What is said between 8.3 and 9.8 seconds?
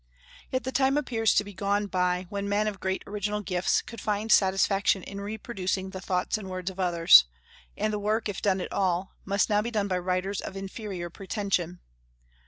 done at all, must now be